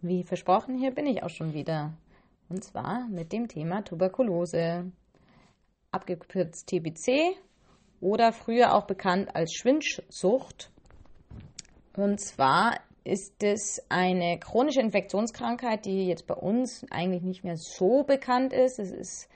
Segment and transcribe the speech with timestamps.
[0.00, 1.92] Wie versprochen, hier bin ich auch schon wieder.
[2.48, 4.92] Und zwar mit dem Thema Tuberkulose.
[5.90, 7.36] Abgekürzt TBC
[8.00, 10.70] oder früher auch bekannt als Schwindsucht.
[11.96, 18.04] Und zwar ist es eine chronische Infektionskrankheit, die jetzt bei uns eigentlich nicht mehr so
[18.04, 18.78] bekannt ist.
[18.78, 19.28] Es ist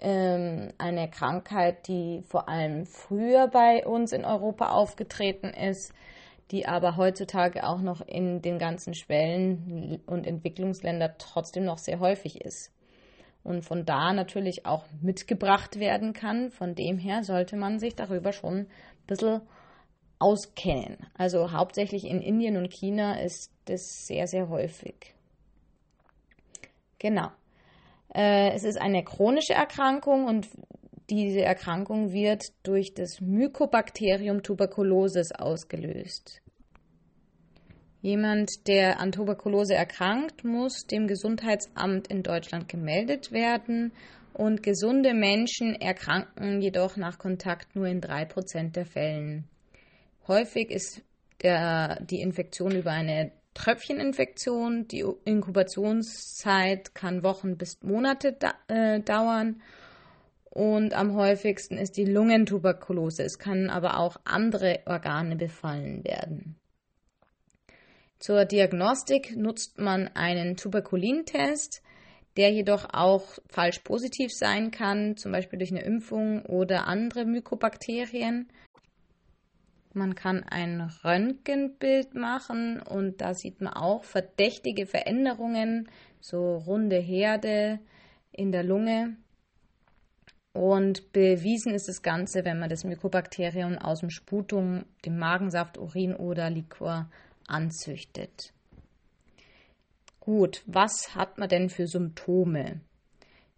[0.00, 5.92] ähm, eine Krankheit, die vor allem früher bei uns in Europa aufgetreten ist,
[6.50, 12.40] die aber heutzutage auch noch in den ganzen Schwellen- und Entwicklungsländern trotzdem noch sehr häufig
[12.40, 12.72] ist.
[13.42, 16.50] Und von da natürlich auch mitgebracht werden kann.
[16.50, 18.66] Von dem her sollte man sich darüber schon ein
[19.06, 19.40] bisschen
[20.18, 20.98] auskennen.
[21.14, 25.14] Also hauptsächlich in Indien und China ist das sehr, sehr häufig.
[26.98, 27.28] Genau.
[28.14, 30.48] Äh, es ist eine chronische Erkrankung und
[31.10, 36.40] diese Erkrankung wird durch das Mycobacterium tuberculosis ausgelöst.
[38.02, 43.92] Jemand, der an Tuberkulose erkrankt, muss dem Gesundheitsamt in Deutschland gemeldet werden
[44.32, 49.44] und gesunde Menschen erkranken jedoch nach Kontakt nur in 3% der Fällen.
[50.26, 51.02] Häufig ist
[51.42, 54.86] der, die Infektion über eine Tröpfcheninfektion.
[54.88, 59.60] Die Inkubationszeit kann Wochen bis Monate da, äh, dauern.
[60.50, 63.22] Und am häufigsten ist die Lungentuberkulose.
[63.22, 66.56] Es können aber auch andere Organe befallen werden.
[68.18, 71.82] Zur Diagnostik nutzt man einen Tuberkulintest,
[72.36, 78.48] der jedoch auch falsch positiv sein kann, zum Beispiel durch eine Impfung oder andere Mykobakterien.
[79.94, 85.88] Man kann ein Röntgenbild machen und da sieht man auch verdächtige Veränderungen,
[86.20, 87.80] so runde Herde
[88.32, 89.16] in der Lunge.
[90.52, 96.14] Und bewiesen ist das Ganze, wenn man das Mykobakterium aus dem Sputum, dem Magensaft, Urin
[96.14, 97.08] oder Liquor
[97.46, 98.52] anzüchtet.
[100.18, 102.80] Gut, was hat man denn für Symptome?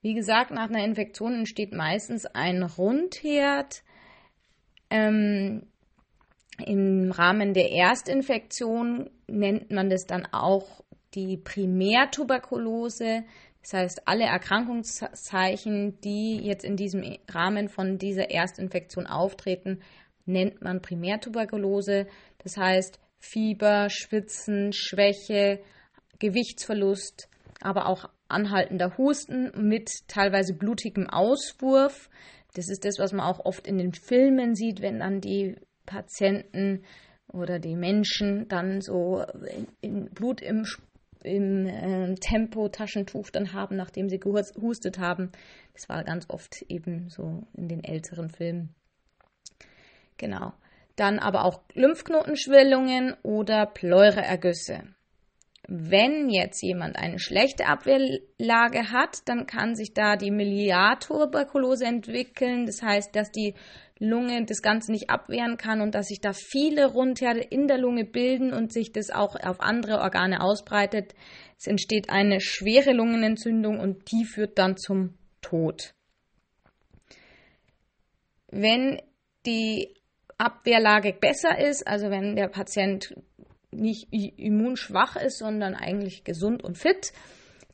[0.02, 3.82] Wie gesagt, nach einer Infektion entsteht meistens ein Rundherd.
[4.90, 5.66] Ähm,
[6.66, 10.82] im Rahmen der Erstinfektion nennt man das dann auch
[11.14, 13.24] die Primärtuberkulose.
[13.62, 19.80] Das heißt, alle Erkrankungszeichen, die jetzt in diesem Rahmen von dieser Erstinfektion auftreten,
[20.26, 22.06] nennt man Primärtuberkulose.
[22.42, 25.60] Das heißt, Fieber, Schwitzen, Schwäche,
[26.18, 27.28] Gewichtsverlust,
[27.60, 32.10] aber auch anhaltender Husten mit teilweise blutigem Auswurf.
[32.54, 35.56] Das ist das, was man auch oft in den Filmen sieht, wenn dann die
[35.86, 36.84] Patienten
[37.32, 39.24] oder die Menschen dann so
[39.56, 40.66] in, in Blut im,
[41.24, 45.32] im äh, Tempo-Taschentuch dann haben, nachdem sie gehustet haben.
[45.74, 48.74] Das war ganz oft eben so in den älteren Filmen.
[50.16, 50.52] Genau.
[50.96, 54.94] Dann aber auch Lymphknotenschwellungen oder Pleureergüsse.
[55.68, 62.66] Wenn jetzt jemand eine schlechte Abwehrlage hat, dann kann sich da die Miliartuberkulose entwickeln.
[62.66, 63.54] Das heißt, dass die
[64.00, 68.04] Lunge das Ganze nicht abwehren kann und dass sich da viele Rundherde in der Lunge
[68.04, 71.14] bilden und sich das auch auf andere Organe ausbreitet.
[71.56, 75.94] Es entsteht eine schwere Lungenentzündung und die führt dann zum Tod.
[78.48, 79.00] Wenn
[79.46, 79.94] die
[80.38, 83.14] Abwehrlage besser ist, also wenn der Patient
[83.72, 87.12] nicht immunschwach ist, sondern eigentlich gesund und fit,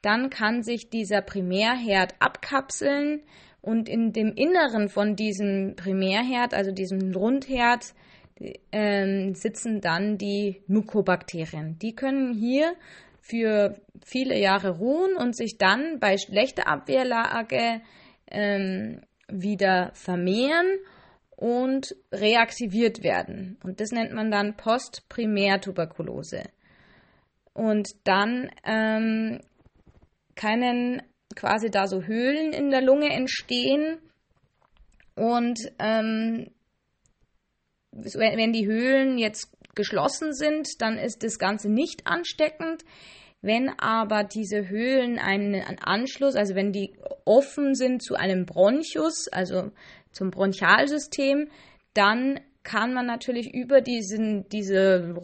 [0.02, 3.22] dann kann sich dieser Primärherd abkapseln
[3.60, 7.94] und in dem Inneren von diesem Primärherd, also diesem Rundherd,
[8.70, 11.78] äh, sitzen dann die Mykobakterien.
[11.80, 12.74] Die können hier
[13.20, 17.82] für viele Jahre ruhen und sich dann bei schlechter Abwehrlage
[18.30, 20.78] ähm, wieder vermehren
[21.38, 23.58] und reaktiviert werden.
[23.62, 26.42] Und das nennt man dann Postprimärtuberkulose.
[27.52, 29.40] Und dann ähm,
[30.34, 31.00] können
[31.36, 33.98] quasi da so Höhlen in der Lunge entstehen
[35.14, 36.50] und ähm,
[37.92, 42.84] wenn die Höhlen jetzt geschlossen sind, dann ist das Ganze nicht ansteckend.
[43.40, 46.94] Wenn aber diese Höhlen einen Anschluss, also wenn die
[47.24, 49.70] offen sind zu einem Bronchus, also
[50.12, 51.48] zum Bronchialsystem,
[51.94, 55.14] dann kann man natürlich über diesen, diese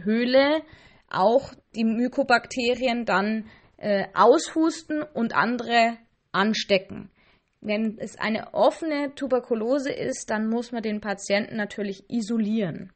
[0.00, 0.62] Höhle
[1.08, 3.46] auch die Mykobakterien dann
[3.76, 5.96] äh, aushusten und andere
[6.32, 7.10] anstecken.
[7.60, 12.92] Wenn es eine offene Tuberkulose ist, dann muss man den Patienten natürlich isolieren.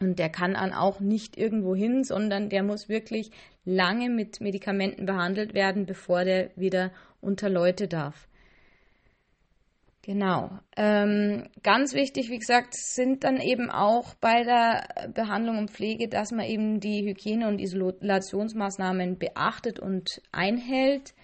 [0.00, 3.30] Und der kann dann auch nicht irgendwo hin, sondern der muss wirklich
[3.64, 6.90] lange mit Medikamenten behandelt werden, bevor der wieder
[7.20, 8.26] unter Leute darf.
[10.02, 10.50] Genau.
[10.76, 16.32] Ähm, ganz wichtig, wie gesagt, sind dann eben auch bei der Behandlung und Pflege, dass
[16.32, 21.14] man eben die Hygiene- und Isolationsmaßnahmen beachtet und einhält,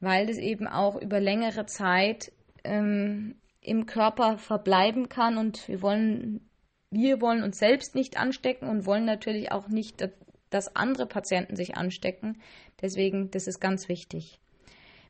[0.00, 2.32] weil das eben auch über längere Zeit
[2.64, 6.50] ähm, im Körper verbleiben kann und wir wollen,
[6.90, 10.02] wir wollen uns selbst nicht anstecken und wollen natürlich auch nicht,
[10.50, 12.40] dass andere Patienten sich anstecken.
[12.82, 14.40] Deswegen, das ist ganz wichtig.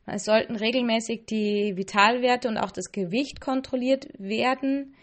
[0.07, 4.95] Es sollten regelmäßig die Vitalwerte und auch das Gewicht kontrolliert werden.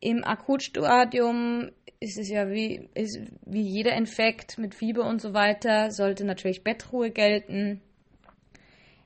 [0.00, 1.70] Im Akutstadium
[2.00, 6.62] ist es ja wie, ist wie jeder Infekt mit Fieber und so weiter, sollte natürlich
[6.62, 7.80] Bettruhe gelten.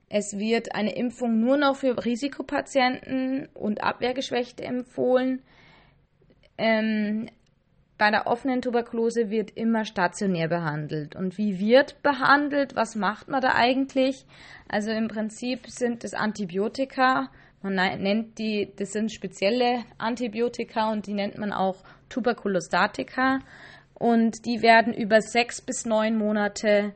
[0.08, 5.42] Es wird eine Impfung nur noch für Risikopatienten und Abwehrgeschwächte empfohlen.
[6.56, 7.28] Ähm,
[7.98, 11.16] bei der offenen Tuberkulose wird immer stationär behandelt.
[11.16, 12.76] Und wie wird behandelt?
[12.76, 14.24] Was macht man da eigentlich?
[14.68, 17.28] Also im Prinzip sind es Antibiotika.
[17.60, 23.40] Man nennt die, das sind spezielle Antibiotika und die nennt man auch Tuberkulostatika.
[23.94, 26.94] Und die werden über sechs bis neun Monate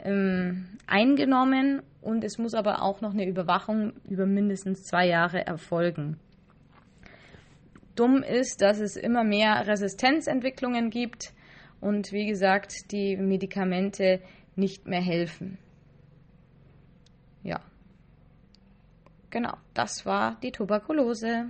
[0.00, 6.18] ähm, eingenommen und es muss aber auch noch eine Überwachung über mindestens zwei Jahre erfolgen.
[7.98, 11.32] Dumm ist, dass es immer mehr Resistenzentwicklungen gibt
[11.80, 14.20] und wie gesagt, die Medikamente
[14.56, 15.58] nicht mehr helfen.
[17.42, 17.60] Ja.
[19.30, 21.46] Genau, das war die Tuberkulose.